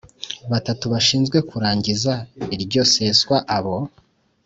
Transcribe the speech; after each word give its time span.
batatu 0.51 0.83
bashinzwe 0.93 1.37
kurangiza 1.49 2.13
iryo 2.55 2.81
seswa 2.93 3.37
Abo 3.57 3.77